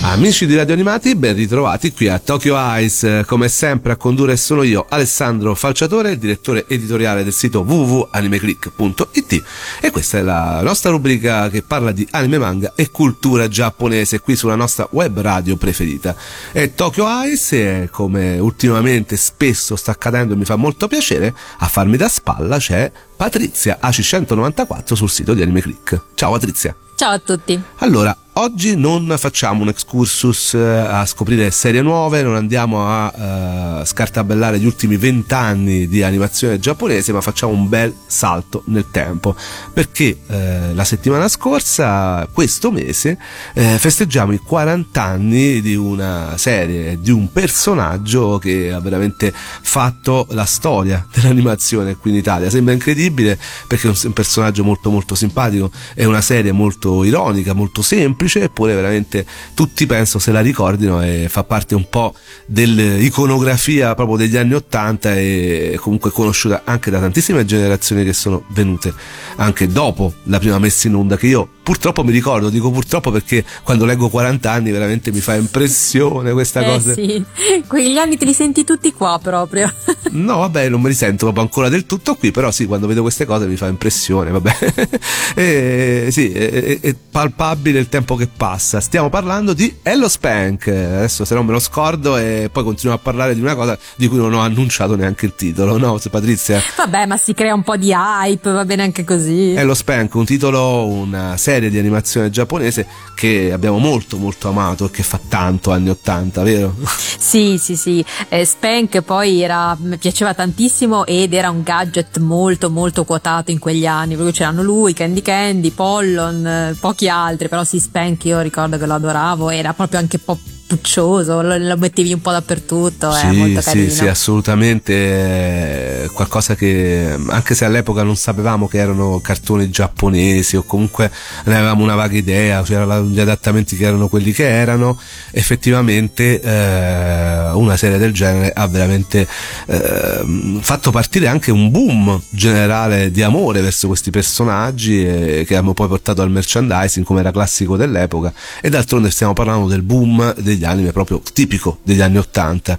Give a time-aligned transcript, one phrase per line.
[0.00, 3.24] Amici di Radio Animati, ben ritrovati qui a Tokyo Eyes.
[3.26, 9.42] Come sempre a condurre sono io, Alessandro Falciatore, direttore editoriale del sito www.animeclick.it
[9.80, 14.36] e questa è la nostra rubrica che parla di anime, manga e cultura giapponese qui
[14.36, 16.14] sulla nostra web radio preferita.
[16.52, 21.66] È Tokyo Eyes e come ultimamente spesso sta accadendo e mi fa molto piacere, a
[21.66, 26.00] farmi da spalla c'è Patrizia AC194 sul sito di Anime Click.
[26.14, 26.74] Ciao Patrizia.
[26.94, 27.60] Ciao a tutti.
[27.76, 33.84] Allora, Oggi non facciamo un excursus eh, a scoprire serie nuove, non andiamo a uh,
[33.84, 39.34] scartabellare gli ultimi vent'anni di animazione giapponese, ma facciamo un bel salto nel tempo,
[39.72, 43.18] perché uh, la settimana scorsa, questo mese,
[43.54, 50.28] uh, festeggiamo i 40 anni di una serie, di un personaggio che ha veramente fatto
[50.30, 52.48] la storia dell'animazione qui in Italia.
[52.50, 57.82] Sembra incredibile perché è un personaggio molto molto simpatico, è una serie molto ironica, molto
[57.82, 62.14] semplice semplice, eppure veramente tutti penso se la ricordino e fa parte un po'
[62.46, 68.92] dell'iconografia proprio degli anni Ottanta e comunque conosciuta anche da tantissime generazioni che sono venute
[69.36, 73.44] anche dopo la prima messa in onda che io purtroppo mi ricordo, dico purtroppo perché
[73.62, 76.94] quando leggo 40 anni veramente mi fa impressione questa eh cosa.
[76.94, 77.22] Sì,
[77.66, 79.70] quegli anni te li senti tutti qua proprio.
[80.12, 83.02] no, vabbè, non me li sento proprio ancora del tutto qui, però sì, quando vedo
[83.02, 84.56] queste cose mi fa impressione, vabbè.
[85.36, 88.80] e, sì, è, è, palpabile il tempo che passa.
[88.80, 90.66] Stiamo parlando di Hello Spank.
[90.68, 94.08] Adesso se non me lo scordo e poi continuo a parlare di una cosa di
[94.08, 96.60] cui non ho annunciato neanche il titolo, no, Patrizia?
[96.76, 99.54] Vabbè, ma si crea un po' di hype, va bene anche così.
[99.54, 104.90] Hello Spank, un titolo, una serie di animazione giapponese che abbiamo molto molto amato e
[104.90, 106.74] che fa tanto anni 80, vero?
[107.18, 108.04] Sì, sì, sì.
[108.28, 113.58] Eh, Spank poi era, mi piaceva tantissimo ed era un gadget molto molto quotato in
[113.58, 117.97] quegli anni, proprio c'erano lui, Candy Candy, Pollon, eh, pochi altri, però sì, Spank
[118.28, 120.38] io ricordo che lo adoravo, era proprio anche un po'
[120.68, 123.88] puccioso, lo, lo, mettevi un po' dappertto, sì, è molto carino.
[123.88, 130.62] Sì, sì, assolutamente qualcosa che anche se all'epoca non sapevamo che erano cartoni giapponesi o
[130.62, 131.10] comunque
[131.44, 137.50] ne avevamo una vaga idea, c'erano gli adattamenti che erano quelli che erano, effettivamente eh,
[137.52, 139.26] una serie del genere ha veramente
[139.66, 145.72] eh, fatto partire anche un boom generale di amore verso questi personaggi eh, che hanno
[145.72, 150.57] poi portato al merchandising come era classico dell'epoca e d'altronde stiamo parlando del boom degli
[150.58, 152.78] degli anime proprio tipico degli anni Ottanta.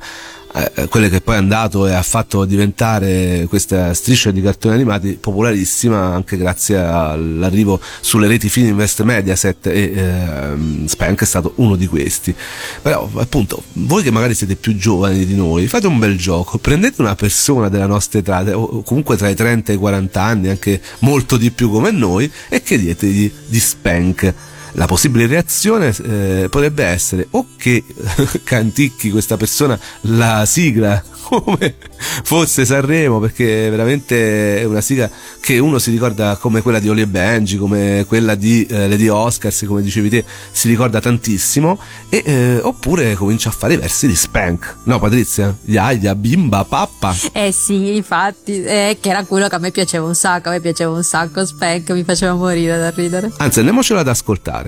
[0.52, 5.16] Eh, quelle che poi è andato e ha fatto diventare questa striscia di cartoni animati
[5.22, 11.86] popolarissima anche grazie all'arrivo sulle reti Fininvest Mediaset e ehm, Spank è stato uno di
[11.86, 12.34] questi
[12.82, 17.00] però appunto voi che magari siete più giovani di noi fate un bel gioco prendete
[17.00, 20.82] una persona della nostra età o comunque tra i 30 e i 40 anni anche
[21.02, 24.34] molto di più come noi e chiedetegli di Spank
[24.74, 27.84] la possibile reazione eh, potrebbe essere o che
[28.44, 31.76] canticchi questa persona la sigla come
[32.24, 35.10] fosse Sanremo perché veramente è una sigla
[35.40, 39.08] che uno si ricorda come quella di Oli e Benji come quella di eh, Lady
[39.08, 41.80] Oscars come dicevi te si ricorda tantissimo
[42.10, 44.78] e, eh, oppure comincia a fare i versi di Spank.
[44.84, 45.56] No Patrizia?
[45.66, 47.16] Iaia, bimba, pappa.
[47.32, 50.60] Eh sì infatti eh, che era quello che a me piaceva un sacco a me
[50.60, 53.32] piaceva un sacco Spank mi faceva morire da ridere.
[53.38, 54.59] Anzi andiamocelo ad ascoltare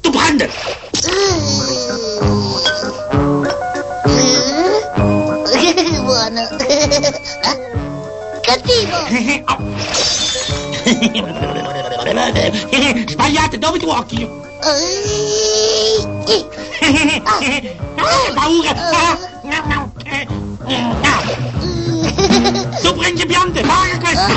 [0.00, 0.50] tu prende
[6.08, 6.46] buono.
[8.42, 8.96] Cattivo.
[13.08, 14.28] Sbagliate, dove tu occhi?
[18.34, 18.74] Paura.
[22.82, 24.36] Tu prendi piante, fai questo.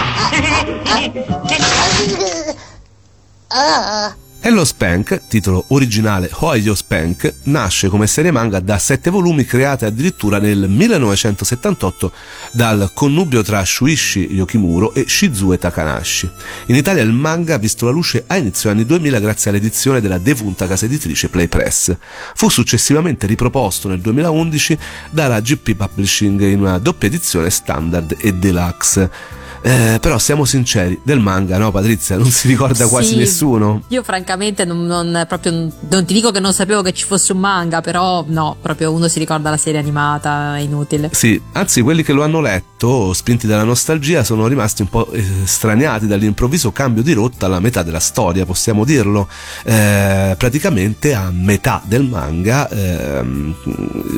[3.53, 4.15] Ah.
[4.39, 10.39] Hello Spank, titolo originale Hoyo Spank, nasce come serie manga da sette volumi create addirittura
[10.39, 12.11] nel 1978
[12.51, 16.31] dal connubio tra Shuichi Yokimuro e Shizue Takanashi.
[16.67, 20.17] In Italia il manga ha visto la luce a inizio anni 2000 grazie all'edizione della
[20.17, 21.95] defunta casa editrice Playpress.
[22.33, 24.77] Fu successivamente riproposto nel 2011
[25.09, 29.39] dalla GP Publishing in una doppia edizione standard e deluxe.
[29.63, 32.17] Eh, però siamo sinceri, del manga, no Patrizia?
[32.17, 33.83] Non si ricorda quasi sì, nessuno.
[33.89, 37.39] Io francamente non, non, proprio, non ti dico che non sapevo che ci fosse un
[37.39, 41.09] manga, però no, proprio uno si ricorda la serie animata, è inutile.
[41.13, 45.11] Sì, anzi quelli che lo hanno letto, spinti dalla nostalgia, sono rimasti un po'
[45.43, 49.27] straniati dall'improvviso cambio di rotta alla metà della storia, possiamo dirlo.
[49.63, 53.23] Eh, praticamente a metà del manga eh,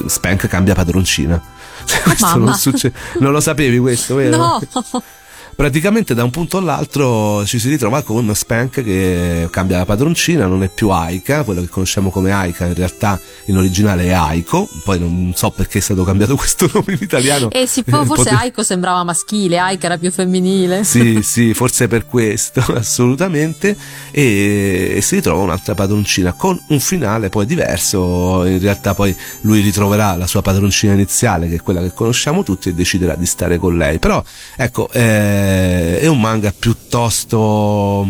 [0.06, 1.42] Spank cambia padroncina
[2.04, 4.38] questo non, succede, non lo sapevi questo, vero?
[4.38, 4.62] No!
[5.56, 10.64] praticamente da un punto all'altro ci si ritrova con Spank che cambia la padroncina, non
[10.64, 15.00] è più Aika, quello che conosciamo come Aika in realtà in originale è Aiko, poi
[15.00, 17.50] non so perché è stato cambiato questo nome in italiano.
[17.50, 18.36] E si può, forse Pote...
[18.36, 20.84] Aiko sembrava maschile, Aika era più femminile.
[20.84, 23.76] Sì, sì, forse per questo, assolutamente,
[24.12, 29.62] e, e si ritrova un'altra padroncina con un finale poi diverso, in realtà poi lui
[29.62, 33.58] ritroverà la sua padroncina iniziale che è quella che conosciamo tutti e deciderà di stare
[33.58, 34.24] con lei, però
[34.56, 34.90] ecco...
[34.92, 38.08] Eh, eh, è un manga piuttosto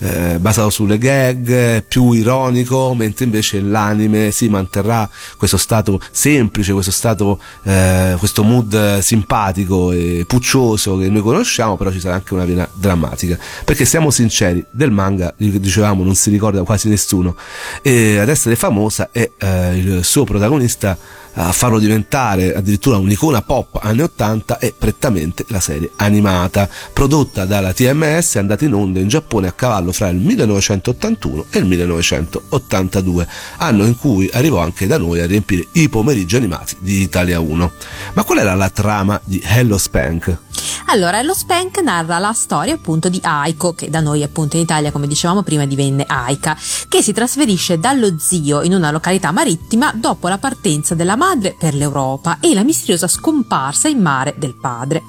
[0.00, 6.90] eh, basato sulle gag, più ironico, mentre invece l'anime si manterrà questo stato semplice, questo
[6.90, 12.44] stato, eh, questo mood simpatico e puccioso che noi conosciamo, però ci sarà anche una
[12.44, 13.38] vena drammatica.
[13.64, 17.36] Perché siamo sinceri, del manga, dicevamo, non si ricorda quasi nessuno,
[17.82, 20.96] e ad essere famosa è eh, il suo protagonista
[21.34, 27.72] a farlo diventare addirittura un'icona pop anni 80 è prettamente la serie animata, prodotta dalla
[27.72, 33.28] TMS andata in onda in Giappone a cavallo fra il 1981 e il 1982,
[33.58, 37.72] anno in cui arrivò anche da noi a riempire i pomeriggi animati di Italia 1.
[38.14, 40.36] Ma qual era la trama di Hello Spank?
[40.92, 44.90] Allora, Hello Spank narra la storia appunto di Aiko, che da noi appunto in Italia,
[44.90, 46.58] come dicevamo prima, divenne Aika,
[46.88, 51.74] che si trasferisce dallo zio in una località marittima dopo la partenza della madre per
[51.74, 55.04] l'Europa e la misteriosa scomparsa in mare del padre.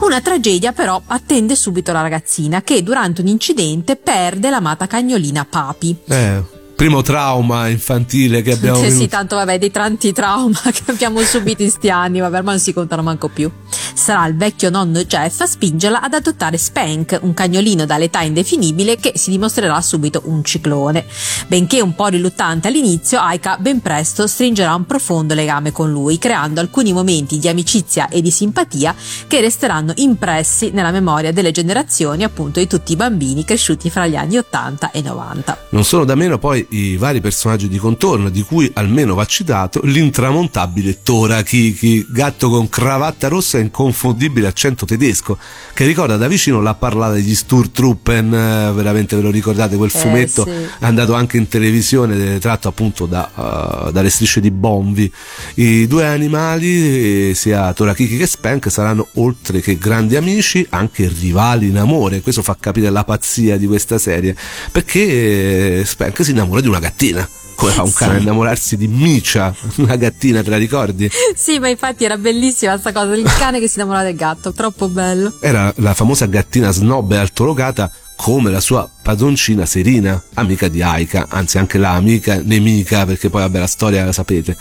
[0.00, 5.96] Una tragedia però attende subito la ragazzina che durante un incidente perde l'amata cagnolina Papi.
[6.06, 11.20] Eh primo trauma infantile che abbiamo sì, sì, tanto vabbè, dei tanti trauma che abbiamo
[11.20, 13.50] subito in sti anni, vabbè, ma non si contano manco più.
[13.92, 19.12] Sarà il vecchio nonno Jeff a spingerla ad adottare Spank, un cagnolino dall'età indefinibile che
[19.16, 21.04] si dimostrerà subito un ciclone.
[21.48, 26.60] Benché un po' riluttante all'inizio, Aika ben presto stringerà un profondo legame con lui, creando
[26.60, 28.94] alcuni momenti di amicizia e di simpatia
[29.26, 34.16] che resteranno impressi nella memoria delle generazioni appunto di tutti i bambini cresciuti fra gli
[34.16, 35.58] anni 80 e 90.
[35.72, 39.80] Non sono da meno poi i vari personaggi di contorno, di cui almeno va citato
[39.82, 45.38] l'intramontabile Tora Kiki, gatto con cravatta rossa e inconfondibile accento tedesco,
[45.74, 49.98] che ricorda da vicino la parlata degli Sturtruppen, eh, veramente ve lo ricordate quel eh,
[49.98, 50.50] fumetto, sì.
[50.50, 55.12] è andato anche in televisione, tratto appunto da, uh, dalle strisce di Bonvi.
[55.54, 61.68] I due animali, sia Tora Kiki che Spank, saranno oltre che grandi amici, anche rivali
[61.68, 64.36] in amore, questo fa capire la pazzia di questa serie,
[64.70, 67.28] perché Spank si innamora di una gattina
[67.60, 68.18] come fa un cane sì.
[68.18, 71.10] a innamorarsi di Micia, una gattina, te la ricordi?
[71.34, 74.88] Sì, ma infatti era bellissima questa cosa, il cane che si innamora del gatto, troppo
[74.88, 75.36] bello.
[75.40, 81.28] Era la famosa gattina snob e altolocata come la sua padroncina Serina, amica di Aika,
[81.30, 84.58] anzi anche la amica nemica, perché poi vabbè la storia la sapete.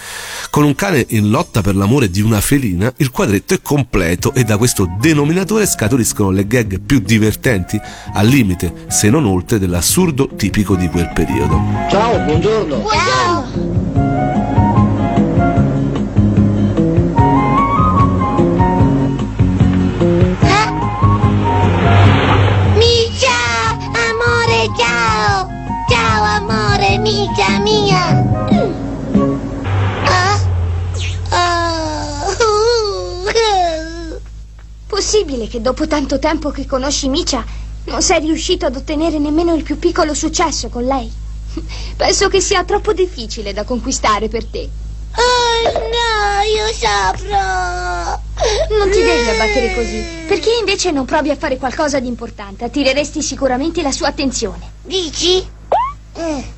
[0.50, 4.46] Con un cane in lotta per l'amore di una felina, il quadretto è completo e
[4.46, 7.78] da questo denominatore scaturiscono le gag più divertenti,
[8.14, 11.62] al limite, se non oltre, dell'assurdo tipico di quel periodo.
[11.90, 12.86] Ciao, buongiorno.
[12.88, 13.99] Ciao!
[35.10, 37.44] Possibile che dopo tanto tempo che conosci Micia
[37.86, 41.12] non sei riuscito ad ottenere nemmeno il più piccolo successo con lei?
[41.98, 44.70] Penso che sia troppo difficile da conquistare per te.
[45.16, 48.20] Oh no, io saprò.
[48.78, 49.98] Non ti devi abbattere così.
[50.28, 52.66] Perché invece non provi a fare qualcosa di importante?
[52.66, 54.74] Attireresti sicuramente la sua attenzione.
[54.84, 55.44] Dici?
[56.14, 56.54] Eh.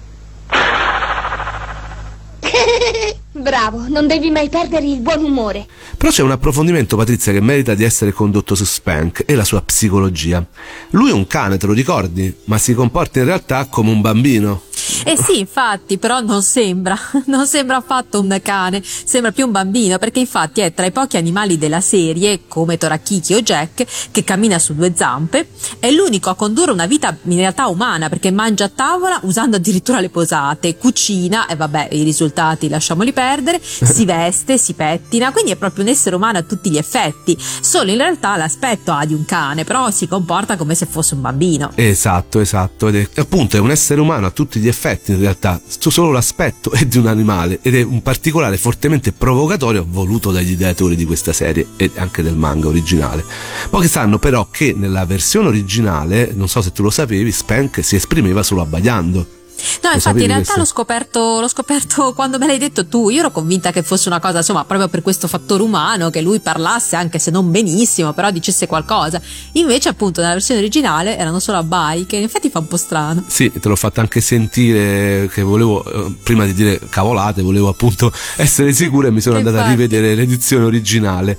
[3.34, 5.66] Bravo, non devi mai perdere il buon umore.
[5.98, 9.62] Però c'è un approfondimento, Patrizia, che merita di essere condotto su Spank e la sua
[9.62, 10.46] psicologia.
[10.90, 12.36] Lui è un cane, te lo ricordi?
[12.46, 14.64] Ma si comporta in realtà come un bambino.
[15.06, 19.98] Eh sì, infatti, però non sembra, non sembra affatto un cane, sembra più un bambino,
[19.98, 24.60] perché infatti è tra i pochi animali della serie, come Torakiki o Jack, che cammina
[24.60, 25.48] su due zampe,
[25.80, 30.00] è l'unico a condurre una vita in realtà umana, perché mangia a tavola usando addirittura
[30.00, 33.21] le posate, cucina, e vabbè, i risultati lasciamoli perdere,
[33.62, 37.92] si veste, si pettina, quindi è proprio un essere umano a tutti gli effetti, solo
[37.92, 41.72] in realtà l'aspetto ha di un cane, però si comporta come se fosse un bambino.
[41.76, 45.20] Esatto, esatto, ed è appunto è un essere umano a tutti gli effetti effetti in
[45.20, 50.52] realtà, solo l'aspetto è di un animale ed è un particolare fortemente provocatorio voluto dagli
[50.52, 53.24] ideatori di questa serie e anche del manga originale.
[53.70, 57.96] Pochi sanno però che nella versione originale, non so se tu lo sapevi, Spank si
[57.96, 59.40] esprimeva solo abbaiando
[59.84, 63.10] No, Lo infatti in realtà l'ho scoperto, l'ho scoperto quando me l'hai detto tu.
[63.10, 66.40] Io ero convinta che fosse una cosa, insomma, proprio per questo fattore umano, che lui
[66.40, 69.22] parlasse anche se non benissimo, però dicesse qualcosa.
[69.54, 73.24] Invece, appunto, nella versione originale erano solo abbai, che in effetti fa un po' strano.
[73.28, 78.12] Sì, te l'ho fatta anche sentire che volevo, eh, prima di dire cavolate, volevo appunto
[78.38, 79.78] essere sicuro e mi sono andato a Infatti.
[79.78, 81.38] rivedere l'edizione originale.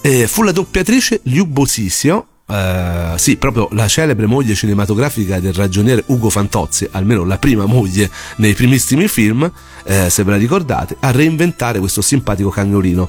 [0.00, 1.46] Eh, fu la doppiatrice Liu
[2.46, 8.10] Eh, sì, proprio la celebre moglie cinematografica del ragioniere Ugo Fantozzi, almeno la prima moglie
[8.36, 9.50] nei primissimi film,
[9.84, 13.08] eh, se ve la ricordate, a reinventare questo simpatico cagnolino.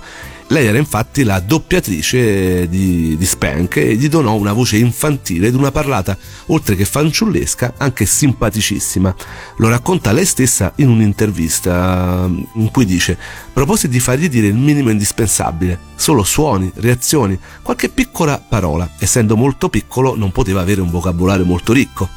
[0.49, 5.55] Lei era infatti la doppiatrice di, di Spank e gli donò una voce infantile ed
[5.55, 6.15] una parlata,
[6.47, 9.15] oltre che fanciullesca, anche simpaticissima.
[9.57, 13.17] Lo racconta lei stessa in un'intervista eh, in cui dice:
[13.53, 18.87] Proposi di fargli dire il minimo indispensabile, solo suoni, reazioni, qualche piccola parola.
[18.99, 22.07] Essendo molto piccolo, non poteva avere un vocabolario molto ricco.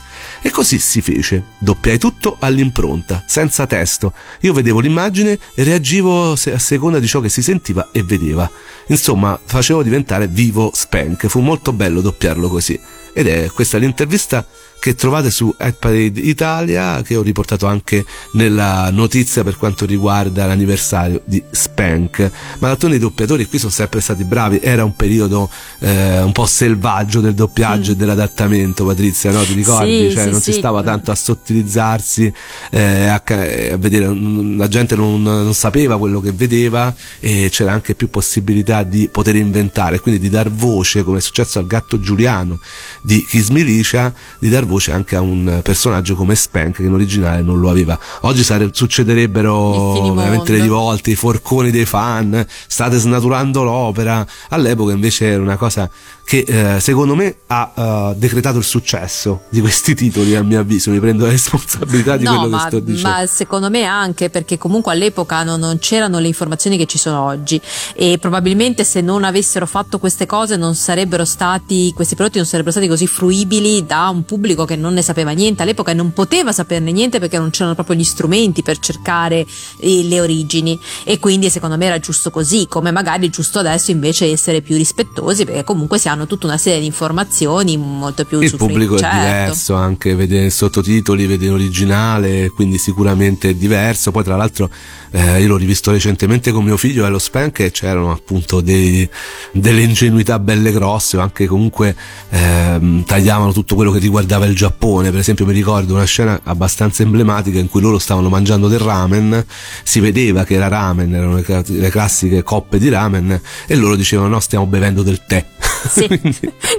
[0.41, 1.43] E così si fece.
[1.59, 4.13] Doppiai tutto all'impronta, senza testo.
[4.41, 8.49] Io vedevo l'immagine e reagivo a seconda di ciò che si sentiva e vedeva.
[8.89, 11.27] Insomma, facevo diventare vivo Spank.
[11.27, 12.79] Fu molto bello doppiarlo così.
[13.13, 14.47] Ed è questa l'intervista
[14.79, 20.47] che trovate su Ad Parade Italia, che ho riportato anche nella notizia per quanto riguarda
[20.47, 22.31] l'anniversario di Spank.
[22.59, 26.47] Ma d'altronde i doppiatori qui sono sempre stati bravi, era un periodo eh, un po'
[26.47, 29.43] selvaggio del doppiaggio e dell'adattamento, Patrizia, no?
[29.43, 30.09] Ti ricordi?
[30.09, 30.59] Sì, cioè, sì, non si sì.
[30.59, 32.33] stava tanto a sottilizzarsi,
[32.71, 37.49] eh, a, ca- a vedere, mm, la gente non, non sapeva quello che vedeva e
[37.51, 41.67] c'era anche più possibilità di poter inventare, quindi di dar voce, come è successo al
[41.67, 42.61] gatto Giuliano
[43.03, 47.43] di Kiss Milicia, di dar voce anche a un personaggio come Spank che in originale
[47.43, 47.99] non lo aveva.
[48.21, 54.25] Oggi sare- succederebbero veramente le rivolte, i forconi dei fan, state snaturando l'opera.
[54.51, 55.91] All'epoca invece era una cosa
[56.29, 60.91] che eh, secondo me ha eh, decretato il successo di questi titoli, a mio avviso.
[60.91, 63.09] Mi prendo la responsabilità di no, quello ma, che sto dicendo.
[63.09, 67.23] ma secondo me anche perché comunque all'epoca non, non c'erano le informazioni che ci sono
[67.23, 67.59] oggi
[67.95, 72.73] e probabilmente se non avessero fatto queste cose non sarebbero stati, questi prodotti non sarebbero
[72.73, 76.53] stati così fruibili da un pubblico che non ne sapeva niente all'epoca e non poteva
[76.53, 79.47] saperne niente perché non c'erano proprio gli strumenti per cercare
[79.79, 83.91] eh, le origini e quindi secondo me era giusto così, come magari è giusto adesso
[83.91, 88.41] invece essere più rispettosi perché comunque si hanno tutta una serie di informazioni molto più
[88.41, 89.17] Il pubblico è certo.
[89.17, 94.11] diverso, anche vede sottotitoli, vede in originale, quindi sicuramente è diverso.
[94.11, 94.71] Poi, tra l'altro,
[95.11, 99.09] eh, io l'ho rivisto recentemente con mio figlio e lo Spank e c'erano appunto dei-
[99.53, 101.95] delle ingenuità belle grosse, o anche comunque
[102.31, 105.11] ehm, tagliavano tutto quello che riguardava il Giappone.
[105.11, 109.45] Per esempio, mi ricordo una scena abbastanza emblematica in cui loro stavano mangiando del ramen,
[109.83, 113.97] si vedeva che era ramen, erano le, cla- le classiche coppe di ramen, e loro
[113.97, 115.45] dicevano: No, stiamo bevendo del tè.
[115.89, 116.07] Sì.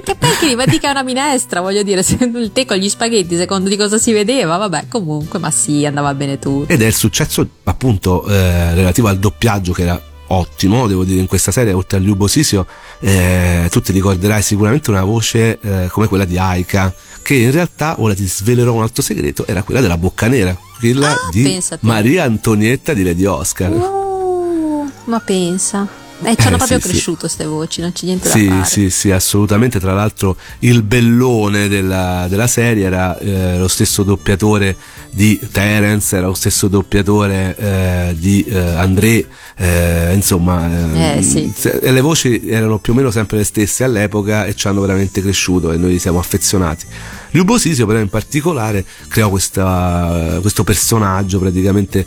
[0.02, 3.76] Che poi che dica una minestra, voglio dire, il tè con gli spaghetti, secondo di
[3.76, 6.72] cosa si vedeva, vabbè, comunque, ma sì, andava bene tutto.
[6.72, 10.00] ed è il successo appunto eh, relativo al doppiaggio che era
[10.32, 12.66] ottimo devo dire in questa serie oltre a Liubo Sisio
[13.00, 16.94] eh, tu ti ricorderai sicuramente una voce eh, come quella di Aika
[17.30, 21.12] che in realtà ora ti svelerò un altro segreto era quella della Bocca Nera quella
[21.12, 21.62] Ah, di.
[21.80, 25.86] Maria Antonietta di Lady Oscar Uh, ma pensa.
[26.22, 26.90] Eh, ci Eh, hanno proprio sì, sì.
[26.90, 28.64] cresciuto queste voci, non c'è niente da Sì, fare.
[28.66, 29.78] sì, sì, assolutamente.
[29.80, 34.76] Tra l'altro, il bellone della, della serie era eh, lo stesso doppiatore
[35.10, 39.26] di Terence, era lo stesso doppiatore eh, di eh, André.
[39.62, 41.52] Eh, insomma, Eh, sì.
[41.54, 44.80] se- e le voci erano più o meno sempre le stesse all'epoca e ci hanno
[44.80, 46.86] veramente cresciuto e noi siamo affezionati.
[47.32, 52.04] Liubo Sisio, però, in particolare creò questa- questo personaggio praticamente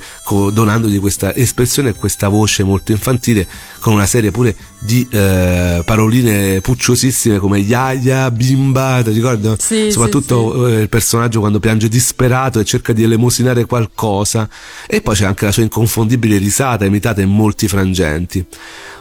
[0.52, 3.48] donandogli questa espressione e questa voce molto infantile
[3.80, 9.56] con una serie pure di eh, paroline pucciosissime come Yaya, Bimba, ti ricordo?
[9.60, 14.50] Sì, Soprattutto eh, il personaggio quando piange disperato e cerca di elemosinare qualcosa
[14.88, 18.46] e poi c'è anche la sua inconfondibile risata imitata in molti frangenti.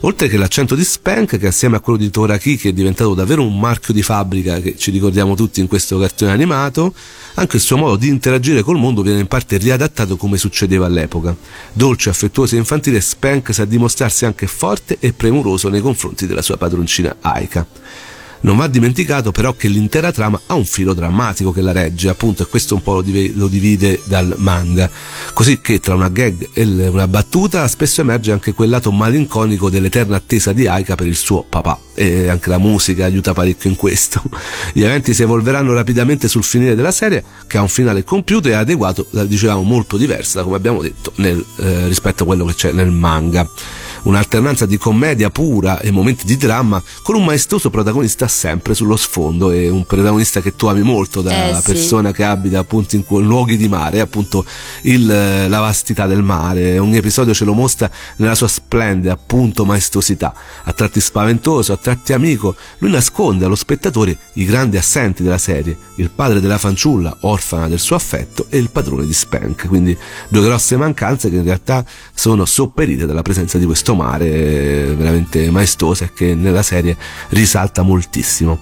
[0.00, 3.44] Oltre che l'accento di Spank che assieme a quello di Toraki che è diventato davvero
[3.44, 6.92] un marchio di fabbrica che ci ricordiamo tutti in questo cartone animato,
[7.34, 11.36] anche il suo modo di interagire col mondo viene in parte riadattato come succedeva all'epoca.
[11.72, 16.56] Dolce, affettuoso e infantile, Spank sa dimostrarsi anche forte e premuroso nei confronti della sua
[16.56, 17.66] padroncina Aika.
[18.42, 22.42] Non va dimenticato però che l'intera trama ha un filo drammatico che la regge, appunto,
[22.42, 24.90] e questo un po' lo div- lo divide dal manga.
[25.32, 30.16] Così che tra una gag e una battuta spesso emerge anche quel lato malinconico dell'eterna
[30.16, 31.78] attesa di Aika per il suo papà.
[31.94, 34.20] E anche la musica aiuta parecchio in questo.
[34.74, 38.54] Gli eventi si evolveranno rapidamente sul finire della serie, che ha un finale compiuto e
[38.54, 42.72] adeguato, dicevamo, molto diverso da come abbiamo detto nel, eh, rispetto a quello che c'è
[42.72, 43.48] nel manga.
[44.02, 49.50] Un'alternanza di commedia pura e momenti di dramma con un maestoso protagonista sempre sullo sfondo
[49.50, 51.62] e un protagonista che tu ami molto da Eh, sì.
[51.62, 54.44] persona che abita appunto in luoghi di mare, appunto
[54.82, 56.78] il, la vastità del mare.
[56.78, 62.12] Ogni episodio ce lo mostra nella sua splendida appunto maestosità, a tratti spaventoso, a tratti
[62.12, 62.54] amico.
[62.78, 67.78] Lui nasconde allo spettatore i grandi assenti della serie, il padre della fanciulla, orfana del
[67.78, 69.66] suo affetto, e il padrone di Spank.
[69.68, 69.96] Quindi
[70.28, 76.04] due grosse mancanze che in realtà sono sopperite dalla presenza di questo mare veramente maestoso
[76.04, 76.96] e che nella serie
[77.28, 78.58] risalta moltissimo.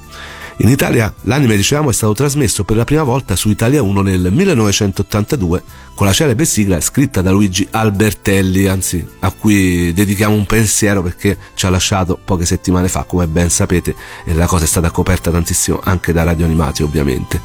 [0.63, 4.31] In Italia l'anime, dicevamo, è stato trasmesso per la prima volta su Italia 1 nel
[4.31, 5.63] 1982
[5.95, 11.39] con la celebre sigla scritta da Luigi Albertelli, anzi a cui dedichiamo un pensiero perché
[11.55, 13.95] ci ha lasciato poche settimane fa, come ben sapete,
[14.27, 17.41] e la cosa è stata coperta tantissimo anche da radio animati ovviamente.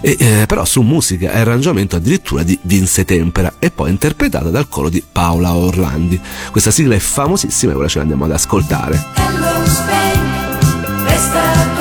[0.00, 4.68] E, eh, però su musica e arrangiamento addirittura di Vince Tempera e poi interpretata dal
[4.68, 6.20] coro di Paola Orlandi.
[6.50, 9.04] Questa sigla è famosissima e ora ce l'andiamo ad ascoltare.
[9.14, 11.75] Hello Spain,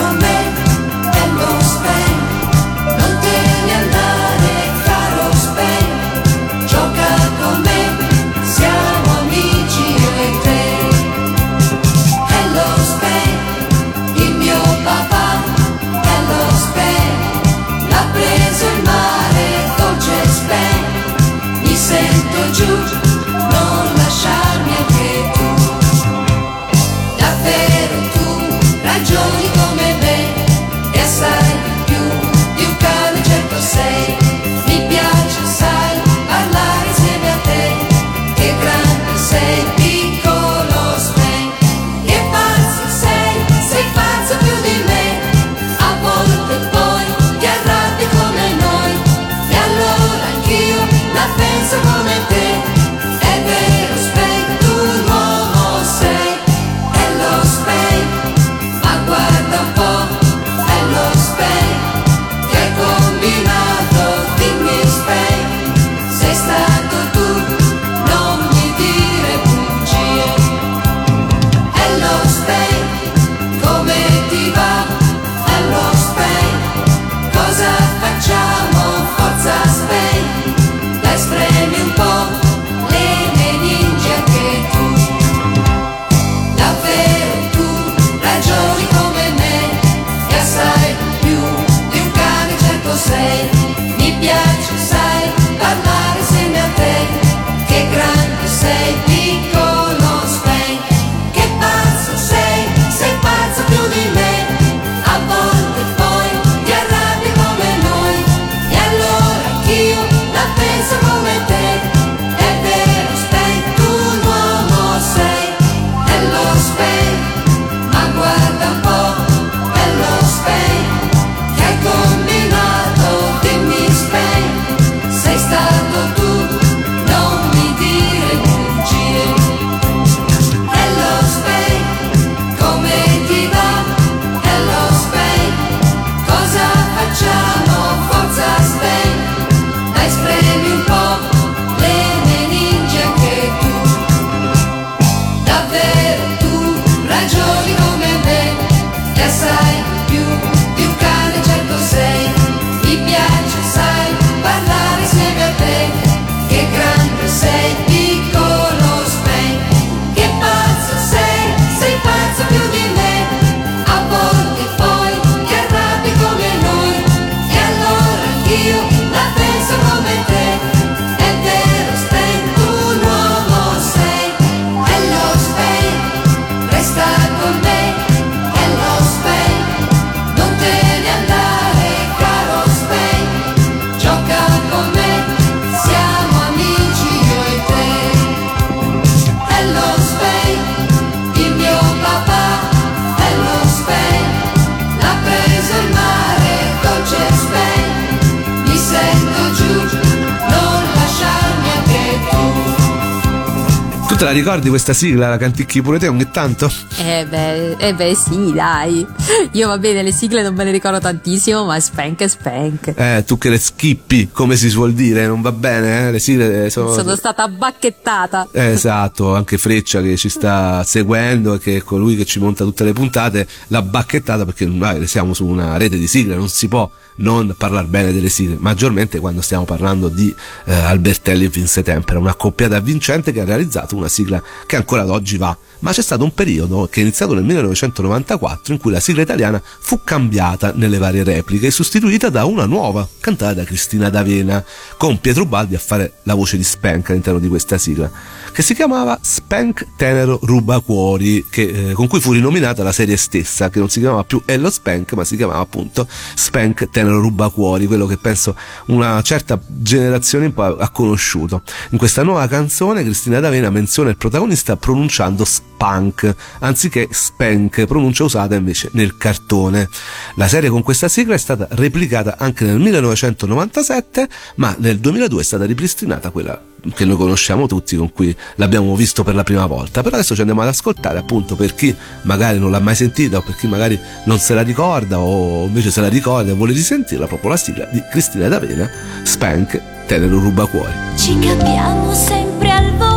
[204.26, 205.30] te la ricordi questa sigla?
[205.30, 206.72] La canticchi pure te ogni tanto?
[206.98, 209.06] Eh beh, eh beh sì, dai.
[209.52, 212.94] Io va bene, le sigle non me le ricordo tantissimo, ma spank è spank.
[212.96, 216.12] Eh, tu che le schippi, come si suol dire, non va bene, eh?
[216.12, 216.92] Le sigle sono...
[216.92, 218.48] Sono stata bacchettata.
[218.52, 222.64] Eh, esatto, anche Freccia che ci sta seguendo e che è colui che ci monta
[222.64, 226.68] tutte le puntate, l'ha bacchettata perché noi siamo su una rete di sigle, non si
[226.68, 230.34] può non parlare bene delle sigle, maggiormente quando stiamo parlando di
[230.66, 235.04] eh, Albertelli e Vince Tempera, una coppiata vincente che ha realizzato una sigla che ancora
[235.04, 235.56] ad oggi va.
[235.86, 239.62] Ma c'è stato un periodo che è iniziato nel 1994 in cui la sigla italiana
[239.62, 244.66] fu cambiata nelle varie repliche e sostituita da una nuova, cantata da Cristina D'Avena,
[244.98, 248.10] con Pietro Baldi a fare la voce di Spank all'interno di questa sigla,
[248.52, 253.70] che si chiamava Spank Tenero Rubacuori, che, eh, con cui fu rinominata la serie stessa,
[253.70, 258.08] che non si chiamava più Hello Spank, ma si chiamava appunto Spank Tenero Rubacuori, quello
[258.08, 258.56] che penso
[258.88, 261.62] una certa generazione ha conosciuto.
[261.92, 268.56] In questa nuova canzone Cristina D'Avena menziona il protagonista pronunciando Spunk, anziché Spank, pronuncia usata
[268.56, 269.90] invece nel cartone.
[270.36, 275.44] La serie con questa sigla è stata replicata anche nel 1997, ma nel 2002 è
[275.44, 276.60] stata ripristinata quella
[276.94, 280.02] che noi conosciamo tutti, con cui l'abbiamo visto per la prima volta.
[280.02, 283.42] Però adesso ci andiamo ad ascoltare, appunto, per chi magari non l'ha mai sentita o
[283.42, 287.28] per chi magari non se la ricorda o invece se la ricorda e vuole risentirla,
[287.28, 288.90] proprio la sigla di Cristina D'Avena,
[289.24, 290.94] Spank, Tenero Rubacuori.
[291.16, 293.15] Ci capiamo sempre al volo,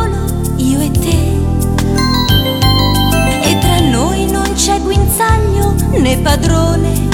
[5.97, 7.07] né padrone.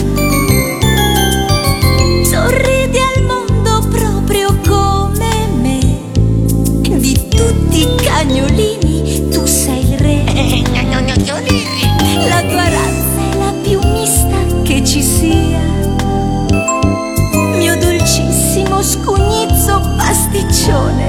[2.24, 5.80] Sorridi al mondo proprio come me.
[7.00, 10.24] Di tutti i cagnolini tu sei il re.
[12.28, 15.60] La tua razza è la più mista che ci sia.
[17.58, 21.05] Mio dolcissimo scugnizzo pasticcione.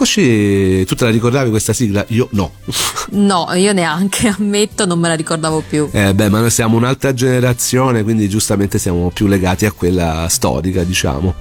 [0.00, 2.04] Rieccoci, tu te la ricordavi questa sigla?
[2.10, 2.52] Io no.
[3.10, 5.88] No, io neanche, ammetto, non me la ricordavo più.
[5.90, 10.84] Eh beh, ma noi siamo un'altra generazione, quindi giustamente siamo più legati a quella storica,
[10.84, 11.34] diciamo.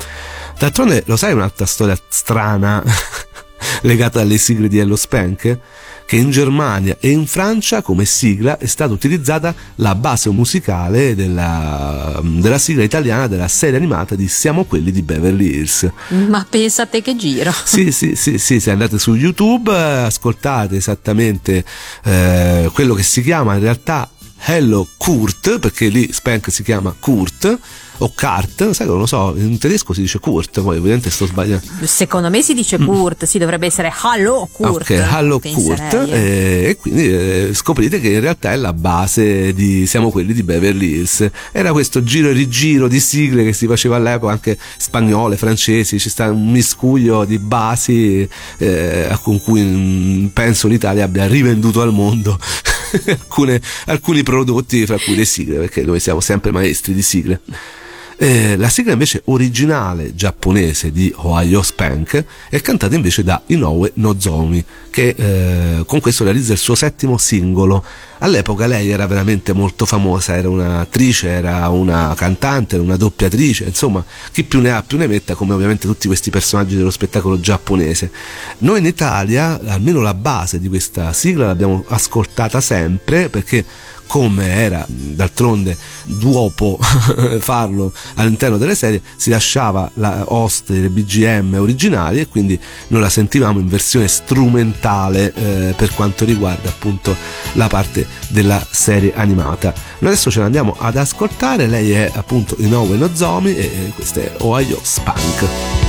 [0.58, 2.84] D'altronde, lo sai un'altra storia strana
[3.82, 5.60] legata alle sigle di Hello Spank?
[6.08, 12.22] Che in Germania e in Francia come sigla è stata utilizzata la base musicale della,
[12.24, 15.92] della sigla italiana della serie animata di Siamo quelli di Beverly Hills.
[16.30, 17.52] Ma pensate che giro.
[17.68, 21.66] Sì, sì, sì, sì, se andate su YouTube eh, ascoltate esattamente
[22.06, 24.10] eh, quello che si chiama in realtà
[24.46, 27.60] Hello Kurt, perché lì Spank si chiama Kurt,
[28.00, 31.26] o Kart, sai che non lo so, in tedesco si dice Kurt, poi ovviamente sto
[31.26, 31.66] sbagliando.
[31.84, 34.90] Secondo me si dice Kurt, sì, dovrebbe essere Hallo Kurt.
[34.90, 36.10] Ok, Hallo Kurt, eh.
[36.10, 40.44] eh, e quindi eh, scoprite che in realtà è la base di Siamo quelli di
[40.44, 41.30] Beverly Hills.
[41.52, 46.10] Era questo giro e rigiro di sigle che si faceva all'epoca, anche spagnole, francesi, ci
[46.10, 52.38] sta un miscuglio di basi eh, con cui mm, penso l'Italia abbia rivenduto al mondo
[53.08, 57.42] alcune- alcuni prodotti, fra cui le sigle, perché noi siamo sempre maestri di sigle.
[58.20, 64.66] Eh, la sigla invece originale giapponese di Ohio Spank è cantata invece da Inoue Nozomi
[64.90, 67.86] che eh, con questo realizza il suo settimo singolo.
[68.18, 74.04] All'epoca lei era veramente molto famosa, era un'attrice, era una cantante, era una doppiatrice, insomma
[74.32, 78.10] chi più ne ha più ne metta come ovviamente tutti questi personaggi dello spettacolo giapponese.
[78.60, 83.64] Noi in Italia almeno la base di questa sigla l'abbiamo ascoltata sempre perché
[84.08, 86.80] come era d'altronde duopo
[87.40, 93.10] farlo all'interno delle serie, si lasciava la host delle BGM originali e quindi noi la
[93.10, 97.16] sentivamo in versione strumentale eh, per quanto riguarda appunto
[97.54, 99.74] la parte della serie animata.
[100.00, 104.34] Noi adesso ce l'andiamo ad ascoltare, lei è appunto Inoue Nozomi e e questa è
[104.40, 105.87] Ohio Spunk.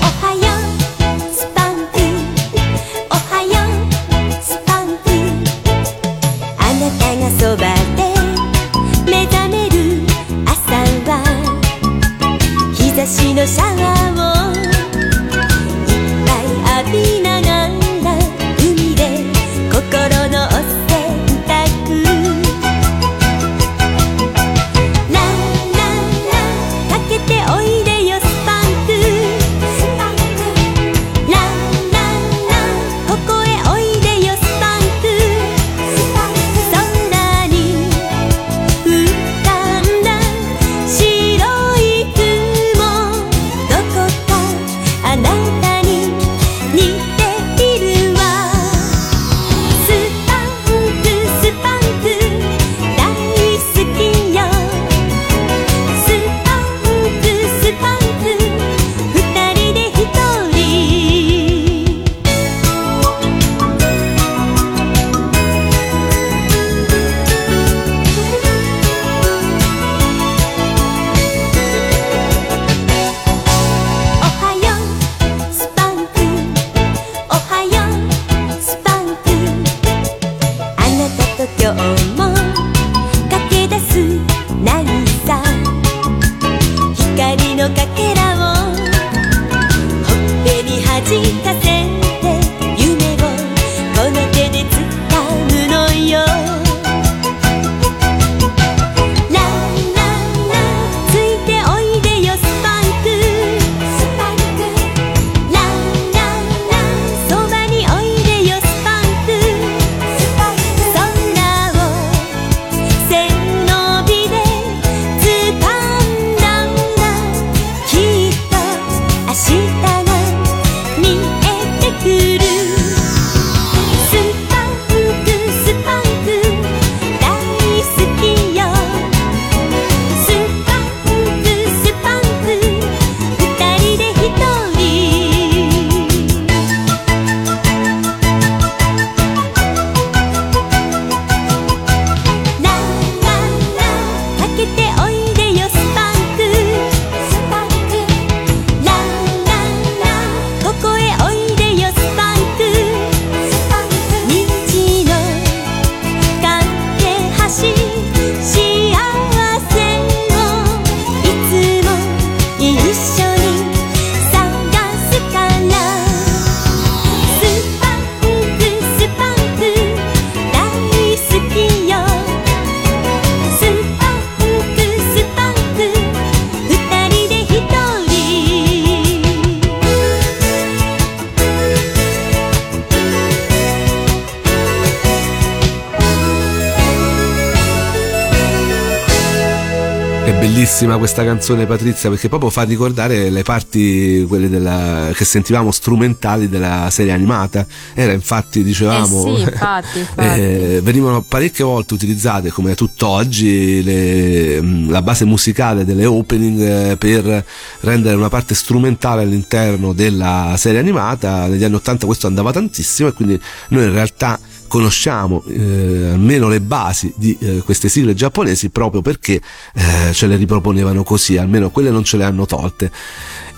[190.58, 196.48] Bellissima questa canzone Patrizia perché proprio fa ricordare le parti quelle della, che sentivamo strumentali
[196.48, 197.64] della serie animata.
[197.94, 200.40] Era infatti, dicevamo, Eh sì, infatti, infatti.
[200.40, 206.96] eh, venivano parecchie volte utilizzate come tutt'oggi le- mh, la base musicale delle opening eh,
[206.96, 207.44] per
[207.82, 211.46] rendere una parte strumentale all'interno della serie animata.
[211.46, 214.36] Negli anni 80 questo andava tantissimo e quindi noi in realtà
[214.68, 219.40] conosciamo eh, almeno le basi di eh, queste sigle giapponesi proprio perché
[219.74, 222.90] eh, ce le riproponevano così, almeno quelle non ce le hanno tolte.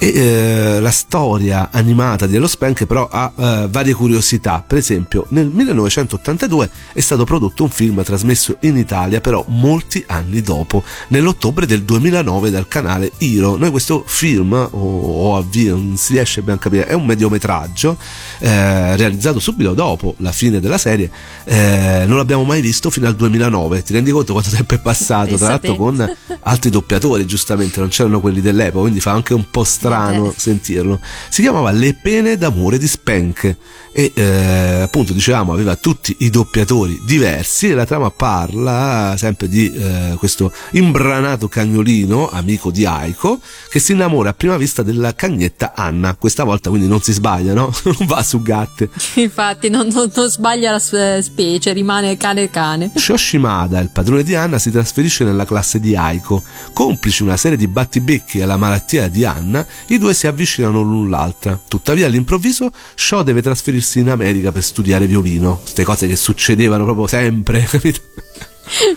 [0.02, 4.64] E eh, la storia animata di Hello Spank però ha eh, varie curiosità.
[4.66, 10.40] Per esempio, nel 1982 è stato prodotto un film trasmesso in Italia, però molti anni
[10.40, 13.56] dopo, nell'ottobre del 2009 dal canale Hiro.
[13.56, 17.98] Noi questo film, o, o avvio, non si riesce ben a capire, è un mediometraggio
[18.38, 20.99] eh, realizzato subito dopo la fine della serie.
[21.44, 23.82] Eh, non l'abbiamo mai visto fino al 2009.
[23.82, 25.36] Ti rendi conto quanto tempo è passato?
[25.36, 29.64] Tra l'altro, con altri doppiatori, giustamente, non c'erano quelli dell'epoca, quindi fa anche un po'
[29.64, 31.00] strano sentirlo.
[31.28, 33.56] Si chiamava Le pene d'amore di Spank
[33.92, 39.72] e eh, appunto dicevamo aveva tutti i doppiatori diversi e la trama parla sempre di
[39.72, 45.72] eh, questo imbranato cagnolino, amico di Aiko, che si innamora a prima vista della cagnetta
[45.74, 46.14] Anna.
[46.14, 47.72] Questa volta quindi non si sbaglia, no?
[47.90, 48.88] Non va su gatte.
[49.14, 50.89] Infatti non, non- non sbaglia la sua
[51.20, 52.90] specie, rimane cane cane.
[52.94, 56.42] Shoshimada, il padrone di Anna, si trasferisce nella classe di Aiko.
[56.72, 61.58] Complici una serie di battibecchi alla malattia di Anna, i due si avvicinano l'un l'altra.
[61.68, 65.58] Tuttavia, all'improvviso, Sho deve trasferirsi in America per studiare violino.
[65.62, 68.00] Queste cose che succedevano proprio sempre, capito?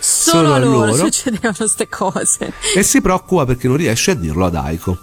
[0.00, 1.04] Solo a a loro, loro.
[1.04, 2.52] succedevano queste cose.
[2.76, 4.98] E si preoccupa perché non riesce a dirlo ad Aiko.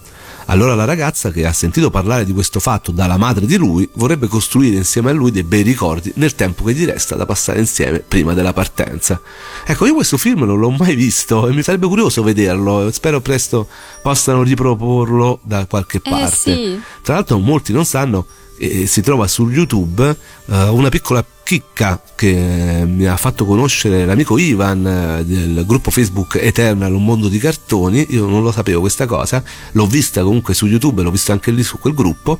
[0.46, 4.28] Allora la ragazza, che ha sentito parlare di questo fatto dalla madre di lui, vorrebbe
[4.28, 8.00] costruire insieme a lui dei bei ricordi nel tempo che gli resta da passare insieme
[8.00, 9.22] prima della partenza.
[9.66, 12.92] Ecco, io questo film non l'ho mai visto e mi sarebbe curioso vederlo.
[12.92, 13.68] Spero presto
[14.02, 16.36] possano riproporlo da qualche parte.
[16.36, 16.82] sì.
[17.02, 18.26] Tra l'altro molti non sanno
[18.62, 24.38] e si trova su YouTube eh, una piccola chicca che mi ha fatto conoscere l'amico
[24.38, 28.06] Ivan eh, del gruppo Facebook Eternal Un mondo di cartoni.
[28.12, 31.64] Io non lo sapevo questa cosa, l'ho vista comunque su YouTube, l'ho vista anche lì
[31.64, 32.38] su quel gruppo.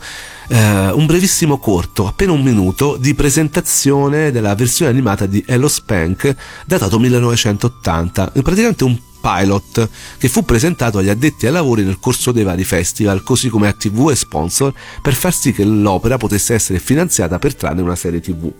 [0.48, 6.36] eh, un brevissimo corto, appena un minuto, di presentazione della versione animata di Hello Spank
[6.68, 8.34] datato 1980.
[8.34, 12.64] È praticamente un pilot che fu presentato agli addetti ai lavori nel corso dei vari
[12.64, 17.40] festival, così come a TV e sponsor, per far sì che l'opera potesse essere finanziata
[17.40, 18.52] per trarne una serie TV.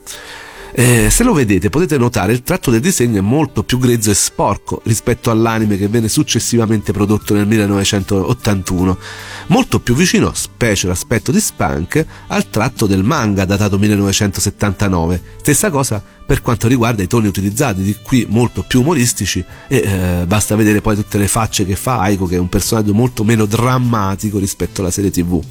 [0.74, 4.14] Eh, se lo vedete potete notare il tratto del disegno è molto più grezzo e
[4.14, 8.98] sporco rispetto all'anime che venne successivamente prodotto nel 1981,
[9.48, 15.22] molto più vicino, specie l'aspetto di Spunk, al tratto del manga datato 1979.
[15.42, 20.26] Stessa cosa per quanto riguarda i toni utilizzati, di qui molto più umoristici e eh,
[20.26, 23.46] basta vedere poi tutte le facce che fa Aiko che è un personaggio molto meno
[23.46, 25.44] drammatico rispetto alla serie tv.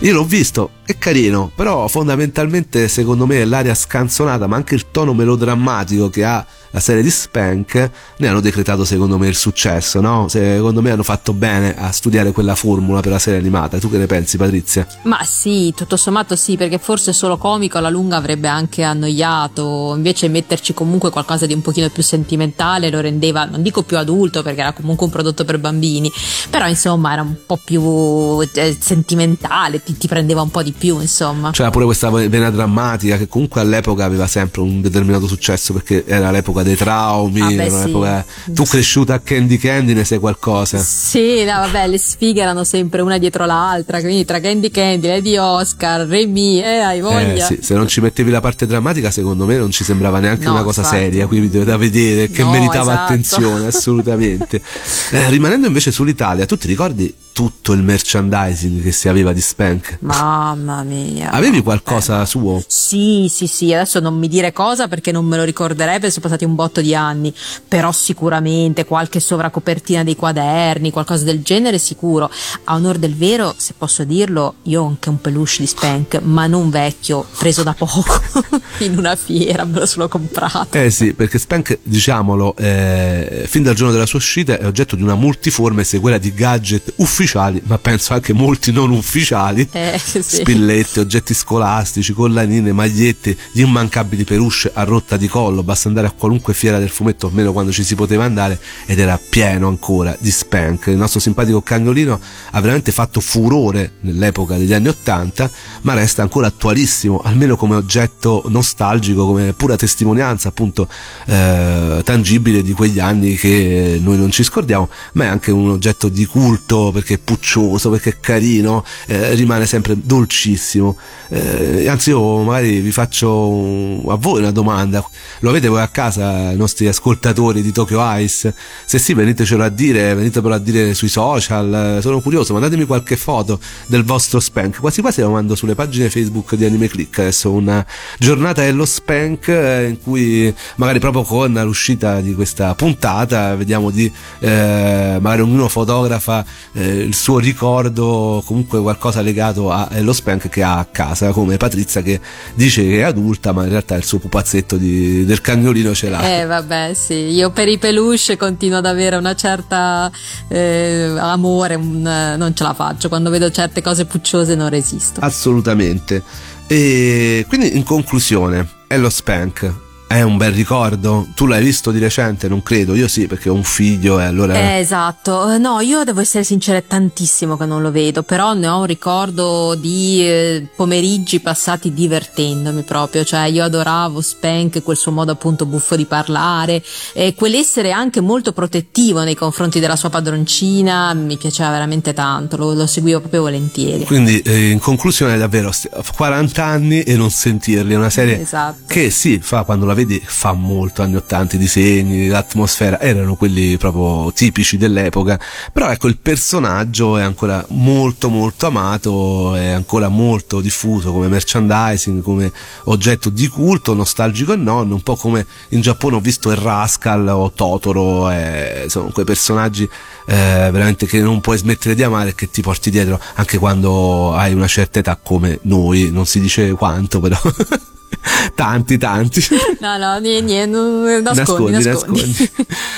[0.00, 5.14] Io l'ho visto, è carino, però fondamentalmente secondo me l'aria scanzonata, ma anche il tono
[5.14, 10.26] melodrammatico che ha la serie di Spank ne hanno decretato secondo me il successo, no?
[10.28, 13.78] Secondo me hanno fatto bene a studiare quella formula per la serie animata.
[13.78, 14.84] Tu che ne pensi, Patrizia?
[15.02, 20.26] Ma sì, tutto sommato sì, perché forse solo comico alla lunga avrebbe anche annoiato, invece
[20.26, 24.60] metterci comunque qualcosa di un pochino più sentimentale lo rendeva, non dico più adulto perché
[24.60, 26.10] era comunque un prodotto per bambini,
[26.50, 30.98] però insomma era un po' più eh, sentimentale, ti, ti prendeva un po' di più
[30.98, 31.52] insomma.
[31.52, 36.32] C'era pure questa vena drammatica che comunque all'epoca aveva sempre un determinato successo perché era
[36.32, 38.52] l'epoca dei traumi, Ah, beh, sì.
[38.52, 40.78] Tu cresciuta a Candy Candy ne sai qualcosa?
[40.78, 45.36] Sì, no, vabbè, le sfighe erano sempre una dietro l'altra, quindi tra Candy Candy, Lady
[45.36, 47.34] Oscar, Remy, eh, hai voglia.
[47.34, 50.46] Eh, sì, se non ci mettevi la parte drammatica, secondo me non ci sembrava neanche
[50.46, 50.98] No, una cosa infatti.
[51.02, 53.12] seria, quindi da vedere che No, meritava esatto.
[53.12, 54.60] attenzione, assolutamente.
[55.14, 59.98] Eh, rimanendo invece sull'Italia, tu ti ricordi tutto il merchandising che si aveva di Spank?
[60.00, 61.32] Mamma mia.
[61.32, 62.26] Avevi qualcosa eh.
[62.26, 62.62] suo?
[62.64, 66.26] Sì, sì, sì, adesso non mi dire cosa perché non me lo ricorderei perché sono
[66.26, 67.34] passati un botto di anni,
[67.66, 72.30] però sicuramente qualche sovracopertina dei quaderni, qualcosa del genere sicuro.
[72.64, 76.46] A onor del vero, se posso dirlo, io ho anche un peluche di Spank, ma
[76.46, 78.22] non vecchio, preso da poco,
[78.78, 80.78] in una fiera, me lo sono comprato.
[80.78, 85.02] Eh sì, perché Spank, diciamolo, eh, fin dal giorno della sua uscita è oggetto di
[85.02, 87.22] una multiforme sequela di gadget ufficiali,
[87.64, 89.68] ma penso anche molti non ufficiali.
[89.84, 90.22] Eh, sì.
[90.22, 96.12] Spillette, oggetti scolastici, collanine, magliette, gli immancabili peluche a rotta di collo, basta andare a
[96.12, 100.30] qualunque fiera del fumetto, almeno quando ci si poteva andare, ed era pieno ancora di
[100.30, 100.86] Spank.
[100.86, 102.18] Il nostro simpatico cagnolino
[102.50, 105.50] ha veramente fatto furore nell'epoca degli anni Ottanta,
[105.82, 110.88] ma resta ancora attualissimo, almeno come oggetto nostalgico, come pura testimonianza appunto
[111.26, 116.08] eh, tangibile di quegli anni che noi non ci scordiamo, ma è anche un oggetto
[116.08, 120.96] di culto perché perché è puccioso, perché è carino, eh, rimane sempre dolcissimo.
[121.28, 125.04] Eh, anzi, io magari vi faccio a voi una domanda:
[125.40, 128.54] lo avete voi a casa, i nostri ascoltatori di Tokyo Ice?
[128.84, 131.98] Se sì, venitecelo a dire, venitelo a dire sui social.
[132.00, 134.80] Sono curioso, mandatemi qualche foto del vostro spank.
[134.80, 137.18] Quasi quasi lo mando sulle pagine Facebook di Anime Click.
[137.20, 137.84] Adesso una
[138.18, 144.10] giornata dello spank eh, in cui magari proprio con l'uscita di questa puntata vediamo di
[144.40, 150.78] eh, magari ognuno fotografa eh, il suo ricordo comunque qualcosa legato allo spank che ha
[150.78, 152.20] a casa come Patrizia che
[152.54, 156.38] dice che è adulta ma in realtà il suo pupazzetto di- del cagnolino ce l'ha.
[156.40, 160.10] Eh vabbè sì, io per i peluche continuo ad avere una certa
[160.48, 165.20] eh, amore, un, eh, non ce la faccio, quando vedo certe cose pucciose non resisto.
[165.20, 166.22] assolutamente.
[166.66, 169.72] E quindi in conclusione è lo spank
[170.14, 173.54] è un bel ricordo tu l'hai visto di recente non credo io sì perché ho
[173.54, 177.64] un figlio e allora Eh, esatto, Eh, no, io devo essere sincera, è tantissimo che
[177.66, 183.44] non lo vedo, però ne ho un ricordo di eh, pomeriggi passati divertendomi proprio, cioè
[183.46, 189.22] io adoravo Spank, quel suo modo appunto buffo di parlare, e quell'essere anche molto protettivo
[189.22, 194.04] nei confronti della sua padroncina, mi piaceva veramente tanto, lo, lo seguivo proprio volentieri.
[194.04, 198.82] Quindi eh, in conclusione davvero st- 40 anni e non sentirli, è una serie Esatto.
[198.86, 203.76] che sì, fa, quando la vedi fa molto anni 80, i disegni, l'atmosfera erano quelli
[203.76, 205.38] proprio tipici dell'epoca,
[205.72, 212.22] però ecco il personaggio è ancora molto molto amato, è ancora molto diffuso come merchandising,
[212.22, 212.52] come
[212.84, 217.26] oggetto di culto, nostalgico e non, un po' come in Giappone ho visto il Rascal
[217.28, 219.84] o Totoro, eh, sono quei personaggi
[220.26, 224.34] eh, veramente che non puoi smettere di amare e che ti porti dietro anche quando
[224.34, 227.38] hai una certa età come noi, non si dice quanto però.
[228.54, 229.42] tanti, tanti.
[229.80, 232.50] No, no, niente, niente, nascondi, nascondi.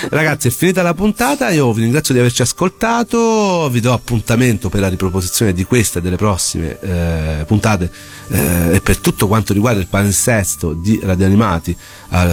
[0.09, 1.51] Ragazzi, è finita la puntata.
[1.51, 3.68] Io vi ringrazio di averci ascoltato.
[3.70, 7.91] Vi do appuntamento per la riproposizione di questa e delle prossime eh, puntate
[8.29, 11.77] eh, e per tutto quanto riguarda il palinsesto di Radio Animati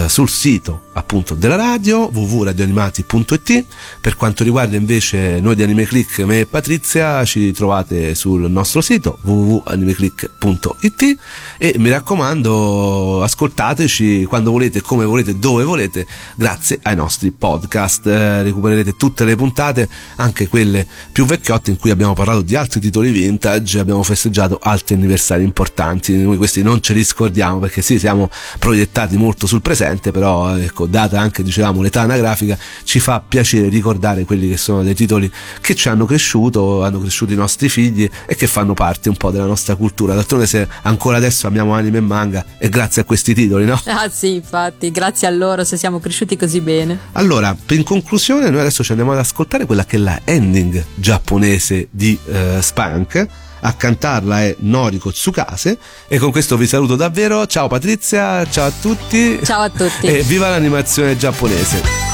[0.08, 3.64] sul sito appunto della radio www.radioanimati.it.
[4.00, 8.80] Per quanto riguarda invece noi di Anime Click, me e Patrizia, ci trovate sul nostro
[8.80, 11.18] sito www.animeclick.it
[11.58, 18.06] e mi raccomando ascoltateci quando volete, come volete, dove volete, grazie ai nostri podcast.
[18.06, 22.80] Eh, recupererete tutte le puntate, anche quelle più vecchiotte in cui abbiamo parlato di altri
[22.80, 26.16] titoli vintage, abbiamo festeggiato altri anniversari importanti.
[26.16, 30.84] Noi questi non ce li scordiamo perché sì, siamo proiettati molto sul presente, però ecco,
[30.84, 35.74] data anche dicevamo l'età anagrafica, ci fa piacere ricordare quelli che sono dei titoli che
[35.74, 39.46] ci hanno cresciuto, hanno cresciuto i nostri figli e che fanno parte un po' della
[39.46, 40.12] nostra cultura.
[40.14, 43.80] D'altronde se ancora adesso amiamo anime e manga è grazie a questi titoli, no?
[43.86, 46.98] Ah sì, infatti, grazie a loro se siamo cresciuti così bene.
[47.12, 51.88] Allora, in conclusione, noi adesso ci andiamo ad ascoltare quella che è la ending giapponese
[51.90, 53.26] di eh, Spank.
[53.66, 55.78] A cantarla è Noriko Tsukase.
[56.06, 57.46] E con questo vi saluto davvero.
[57.46, 59.40] Ciao Patrizia, ciao a tutti.
[59.42, 60.06] Ciao a tutti.
[60.06, 62.13] E viva l'animazione giapponese.「